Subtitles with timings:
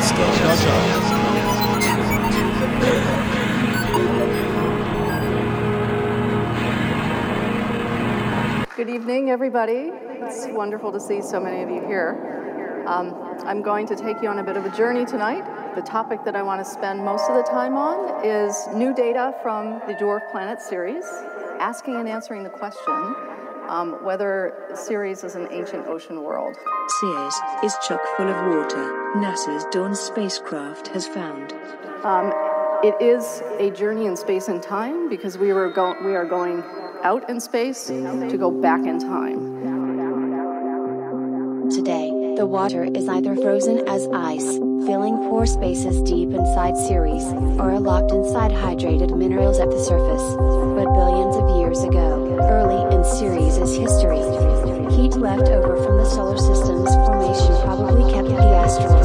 [0.00, 0.24] Let's go.
[8.76, 9.90] Good evening, everybody.
[9.92, 12.84] It's wonderful to see so many of you here.
[12.86, 15.44] Um, I'm going to take you on a bit of a journey tonight.
[15.74, 19.34] The topic that I want to spend most of the time on is new data
[19.42, 21.04] from the Dwarf Planet series,
[21.60, 23.14] asking and answering the question
[23.70, 26.56] um, whether Ceres is an ancient ocean world.
[27.00, 27.34] Ceres
[27.64, 31.52] is chock full of water, NASA's Dawn spacecraft has found.
[32.04, 32.32] Um,
[32.82, 36.64] it is a journey in space and time because we, were go- we are going
[37.04, 39.60] out in space to go back in time.
[41.70, 44.56] Today, the water is either frozen as ice,
[44.88, 47.22] filling pore spaces deep inside Ceres,
[47.60, 50.24] or locked inside hydrated minerals at the surface.
[50.72, 54.24] But billions of years ago, early in Ceres' history,
[54.96, 59.00] heat left over from the solar system's formation probably kept the asteroid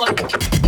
[0.00, 0.59] what?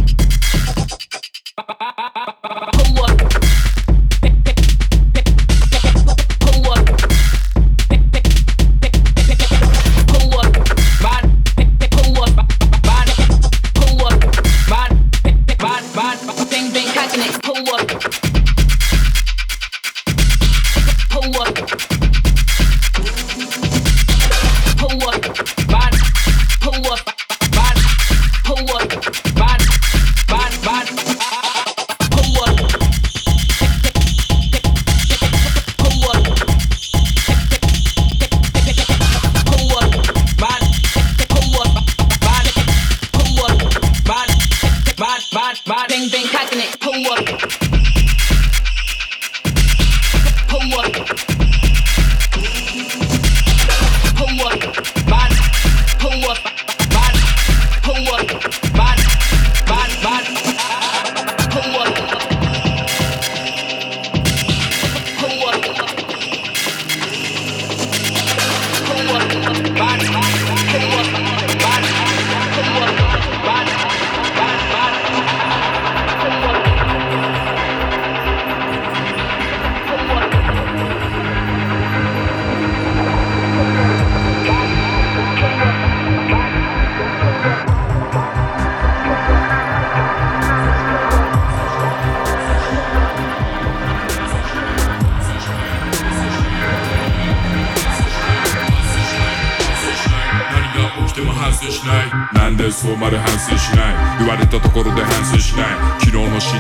[106.43, 106.59] Warm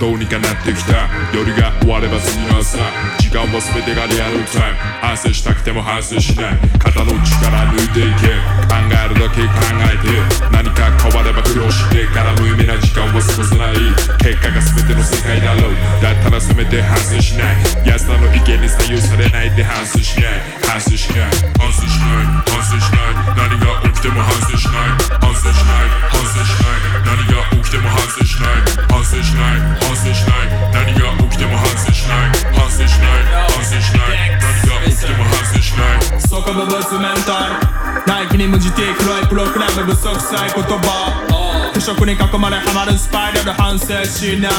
[0.00, 1.08] どうにかなってきた。
[1.32, 2.78] 夜が終われば次の朝。
[3.18, 4.78] 時間は全てがリアルタイム。
[5.00, 6.58] 反省したくても反省しない。
[6.78, 8.28] 肩の力抜いていけ。
[8.68, 10.08] 考えるだけ考えて。
[10.52, 13.76] 何か変われば苦労してから無意味な時間を過ごさない。
[14.20, 15.72] 結果が全ての世界だろう。
[16.02, 17.56] だったらせめて反省しない。
[17.88, 20.34] 安田の意見に左右されないで反省しない。
[20.62, 21.30] 反省しない。
[21.58, 22.26] 反省しない。
[22.46, 23.14] 反省しない。
[23.34, 44.52] 何が起きても反省しない反省しない反省しない何が起きても反省しない反省しない反省しない何が起きても反省しない反省しない反省しない何が起きても反省しないそこ部ブスメンタルナイキに無事 T 黒いプログラム不足さい言葉腐食に囲まれハマるスパイラル反省しない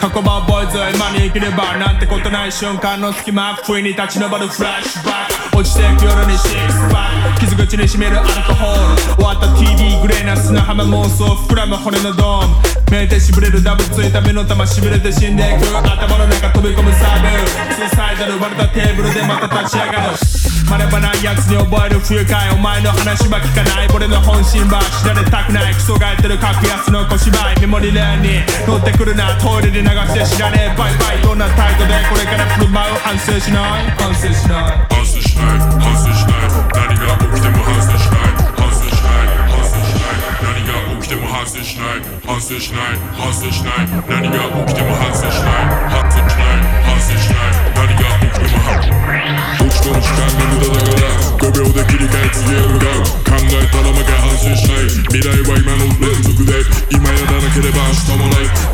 [0.00, 12.54] 過去版ボーイズ今に生きればなんてことない瞬間の隙間不意に立ち上るフラッシュバック落ちていく夜にシックスパック傷口にしめるアルコール終わった TV グレーな砂浜妄想膨らむ骨のドーム
[12.90, 20.16] 目でしぶれるダブついた目の玉しびれて死んでいく頭の中飛び込むサーブスーサイダル割れたテーブルでまた立ち上がる
[20.64, 28.28] 学ばないやつに覚える不愉快お前の話は聞かない俺の本心は知られたくないクソがやってる格安の小芝居メモリレーンに
[28.66, 56.62] 乗ってくるなトイレで流して知らねえバイバイどんな態度でこれから振る舞う反省しない反省しない反省しない反省しない何が起きても反省しない反省しない反省しない何が起きても反省しない反省しない反省しない何が起きても反省しない反省しない反省しない何が起きても反省どっちとの時間が無駄だから5秒で切り替え次へ向かう考えたら負け反省しない未来は今の連続で
[56.94, 58.73] 今やらなければ明日もない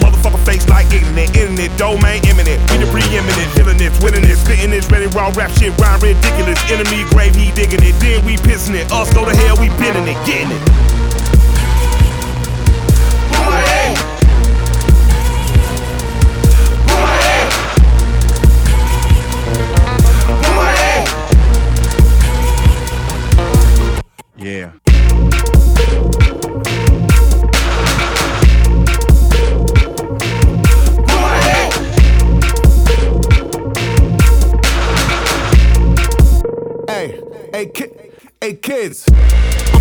[0.00, 1.36] motherfucker face like ignorant.
[1.36, 2.58] Internet, domain imminent.
[2.72, 6.58] We the preeminent, villainous, winning it, spitting it, ready raw rap shit, rhyme ridiculous.
[6.70, 7.94] Enemy grave, he digging it.
[8.00, 8.90] Then we pissing it.
[8.90, 10.79] Us go to hell, we bending it, getting it.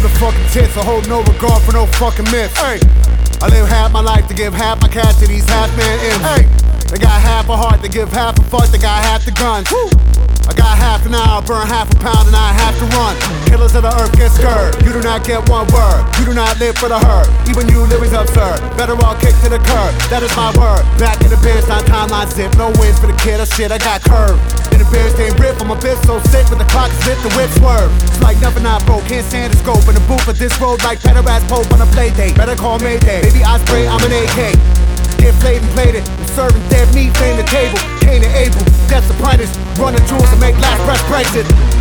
[0.07, 0.77] Fucking tits.
[0.77, 2.55] I hold no regard for no fucking myth.
[2.55, 2.79] Hey,
[3.41, 6.25] I live half my life to give half my cash to these half men imps.
[6.25, 6.43] Hey,
[6.87, 9.69] they got half a heart to give half a fuck, they got half the guns.
[9.71, 10.08] Woo.
[10.49, 13.13] I got half an hour, burn half a pound, and I have to run.
[13.45, 14.81] Killers of the earth get scared.
[14.81, 16.01] You do not get one word.
[16.17, 17.29] You do not live for the herd.
[17.45, 18.57] Even you living's absurd.
[18.73, 19.93] Better all kick to the curb.
[20.09, 20.81] That is my word.
[20.97, 22.49] Back in the bench, not timeline zip.
[22.57, 23.37] No wins for the kid.
[23.37, 24.41] That shit, I got curved.
[24.73, 25.61] In the bench, they rip.
[25.61, 27.93] I'm a bitch so sick with the clock is lit, the whip swerve.
[28.09, 29.05] It's like nothing I broke.
[29.05, 31.81] Can't stand the scope in the booth of this road like better ass Pope on
[31.81, 32.33] a play date.
[32.33, 33.21] Better call Mayday.
[33.21, 34.57] Baby, I spray, I'm an AK.
[35.21, 36.05] Get played and played it.
[36.39, 37.77] Serving dead meat, fame the table.
[37.99, 39.51] Cain and Abel, that's the apprentice.
[39.77, 41.78] Running jewels to make last breath Brexit.